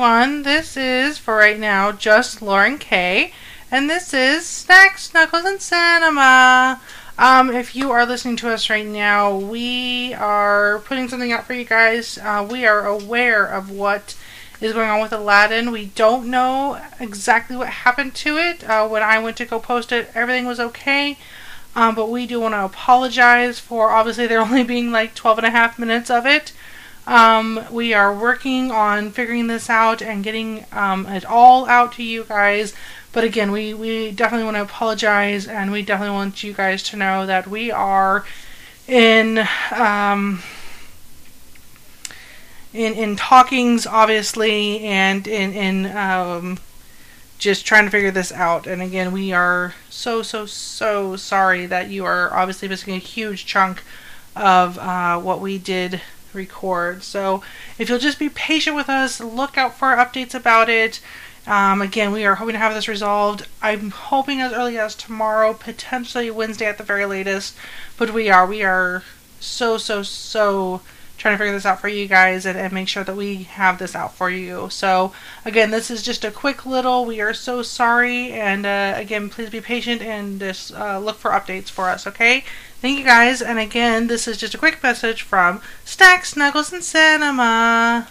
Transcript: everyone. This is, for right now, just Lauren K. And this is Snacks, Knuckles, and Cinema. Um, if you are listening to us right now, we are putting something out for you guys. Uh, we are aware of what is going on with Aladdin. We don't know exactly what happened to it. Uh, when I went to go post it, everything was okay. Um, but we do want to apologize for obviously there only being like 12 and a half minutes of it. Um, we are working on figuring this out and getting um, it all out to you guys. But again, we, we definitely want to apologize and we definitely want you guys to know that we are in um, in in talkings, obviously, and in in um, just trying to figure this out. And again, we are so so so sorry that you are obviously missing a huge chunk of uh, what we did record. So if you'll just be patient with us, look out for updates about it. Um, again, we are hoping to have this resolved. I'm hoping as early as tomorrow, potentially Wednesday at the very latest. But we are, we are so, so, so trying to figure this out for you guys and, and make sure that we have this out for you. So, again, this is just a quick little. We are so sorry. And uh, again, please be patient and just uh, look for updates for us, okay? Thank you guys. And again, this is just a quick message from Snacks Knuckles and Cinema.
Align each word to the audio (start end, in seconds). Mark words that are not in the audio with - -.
everyone. 0.00 0.44
This 0.44 0.78
is, 0.78 1.18
for 1.18 1.36
right 1.36 1.60
now, 1.60 1.92
just 1.92 2.40
Lauren 2.40 2.78
K. 2.78 3.34
And 3.70 3.90
this 3.90 4.14
is 4.14 4.46
Snacks, 4.46 5.12
Knuckles, 5.12 5.44
and 5.44 5.60
Cinema. 5.60 6.80
Um, 7.18 7.50
if 7.50 7.76
you 7.76 7.90
are 7.90 8.06
listening 8.06 8.36
to 8.36 8.48
us 8.48 8.70
right 8.70 8.86
now, 8.86 9.36
we 9.36 10.14
are 10.14 10.78
putting 10.86 11.06
something 11.10 11.32
out 11.32 11.44
for 11.44 11.52
you 11.52 11.66
guys. 11.66 12.16
Uh, 12.16 12.48
we 12.50 12.64
are 12.64 12.86
aware 12.86 13.44
of 13.44 13.70
what 13.70 14.16
is 14.58 14.72
going 14.72 14.88
on 14.88 15.02
with 15.02 15.12
Aladdin. 15.12 15.70
We 15.70 15.86
don't 15.94 16.30
know 16.30 16.80
exactly 16.98 17.54
what 17.54 17.68
happened 17.68 18.14
to 18.14 18.38
it. 18.38 18.64
Uh, 18.64 18.88
when 18.88 19.02
I 19.02 19.18
went 19.18 19.36
to 19.36 19.44
go 19.44 19.60
post 19.60 19.92
it, 19.92 20.10
everything 20.14 20.46
was 20.46 20.60
okay. 20.60 21.18
Um, 21.76 21.94
but 21.94 22.08
we 22.08 22.26
do 22.26 22.40
want 22.40 22.54
to 22.54 22.64
apologize 22.64 23.60
for 23.60 23.90
obviously 23.90 24.26
there 24.26 24.40
only 24.40 24.64
being 24.64 24.92
like 24.92 25.14
12 25.14 25.36
and 25.36 25.46
a 25.46 25.50
half 25.50 25.78
minutes 25.78 26.08
of 26.08 26.24
it. 26.24 26.54
Um, 27.06 27.64
we 27.70 27.92
are 27.94 28.14
working 28.14 28.70
on 28.70 29.10
figuring 29.10 29.46
this 29.46 29.70
out 29.70 30.02
and 30.02 30.22
getting 30.22 30.64
um, 30.72 31.06
it 31.06 31.24
all 31.24 31.66
out 31.66 31.92
to 31.94 32.02
you 32.02 32.24
guys. 32.24 32.74
But 33.12 33.24
again, 33.24 33.50
we, 33.50 33.74
we 33.74 34.12
definitely 34.12 34.44
want 34.44 34.56
to 34.56 34.62
apologize 34.62 35.48
and 35.48 35.72
we 35.72 35.82
definitely 35.82 36.14
want 36.14 36.42
you 36.44 36.52
guys 36.52 36.82
to 36.84 36.96
know 36.96 37.26
that 37.26 37.48
we 37.48 37.70
are 37.70 38.24
in 38.86 39.46
um, 39.72 40.42
in 42.72 42.94
in 42.94 43.16
talkings, 43.16 43.86
obviously, 43.86 44.80
and 44.80 45.26
in 45.26 45.52
in 45.52 45.96
um, 45.96 46.58
just 47.38 47.66
trying 47.66 47.84
to 47.84 47.90
figure 47.90 48.10
this 48.10 48.32
out. 48.32 48.66
And 48.66 48.82
again, 48.82 49.12
we 49.12 49.32
are 49.32 49.74
so 49.88 50.22
so 50.22 50.46
so 50.46 51.16
sorry 51.16 51.66
that 51.66 51.88
you 51.88 52.04
are 52.04 52.32
obviously 52.32 52.68
missing 52.68 52.94
a 52.94 52.98
huge 52.98 53.46
chunk 53.46 53.82
of 54.36 54.78
uh, 54.78 55.18
what 55.18 55.40
we 55.40 55.58
did 55.58 56.00
record. 56.34 57.02
So 57.02 57.42
if 57.78 57.88
you'll 57.88 57.98
just 57.98 58.18
be 58.18 58.28
patient 58.28 58.76
with 58.76 58.88
us, 58.88 59.20
look 59.20 59.56
out 59.58 59.74
for 59.74 59.96
updates 59.96 60.34
about 60.34 60.68
it. 60.68 61.00
Um, 61.46 61.80
again, 61.80 62.12
we 62.12 62.24
are 62.24 62.36
hoping 62.36 62.52
to 62.52 62.58
have 62.58 62.74
this 62.74 62.88
resolved. 62.88 63.46
I'm 63.62 63.90
hoping 63.90 64.40
as 64.40 64.52
early 64.52 64.78
as 64.78 64.94
tomorrow, 64.94 65.54
potentially 65.54 66.30
Wednesday 66.30 66.66
at 66.66 66.78
the 66.78 66.84
very 66.84 67.06
latest. 67.06 67.56
But 67.96 68.12
we 68.12 68.28
are, 68.28 68.46
we 68.46 68.62
are 68.62 69.02
so, 69.40 69.78
so, 69.78 70.02
so 70.02 70.82
trying 71.20 71.34
to 71.34 71.38
figure 71.38 71.52
this 71.52 71.66
out 71.66 71.78
for 71.78 71.88
you 71.88 72.08
guys 72.08 72.46
and, 72.46 72.58
and 72.58 72.72
make 72.72 72.88
sure 72.88 73.04
that 73.04 73.14
we 73.14 73.42
have 73.42 73.78
this 73.78 73.94
out 73.94 74.14
for 74.14 74.30
you. 74.30 74.68
So, 74.70 75.12
again, 75.44 75.70
this 75.70 75.90
is 75.90 76.02
just 76.02 76.24
a 76.24 76.30
quick 76.30 76.64
little. 76.64 77.04
We 77.04 77.20
are 77.20 77.34
so 77.34 77.62
sorry. 77.62 78.32
And 78.32 78.64
uh, 78.64 78.94
again, 78.96 79.28
please 79.28 79.50
be 79.50 79.60
patient 79.60 80.00
and 80.00 80.40
just 80.40 80.72
uh, 80.72 80.98
look 80.98 81.18
for 81.18 81.30
updates 81.32 81.68
for 81.68 81.90
us, 81.90 82.06
okay? 82.06 82.42
Thank 82.80 82.98
you 82.98 83.04
guys. 83.04 83.42
And 83.42 83.58
again, 83.58 84.06
this 84.06 84.26
is 84.26 84.38
just 84.38 84.54
a 84.54 84.58
quick 84.58 84.82
message 84.82 85.20
from 85.20 85.60
Snacks 85.84 86.36
Knuckles 86.36 86.72
and 86.72 86.82
Cinema. 86.82 88.08